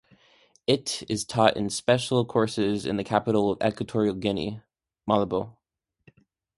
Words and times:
It 0.65 1.03
is 1.07 1.25
taught 1.25 1.55
in 1.55 1.69
special 1.69 2.25
courses 2.25 2.87
in 2.87 2.97
the 2.97 3.03
capital 3.03 3.51
of 3.51 3.61
Equatorial 3.61 4.15
Guinea, 4.15 4.61
Malabo. 5.07 5.57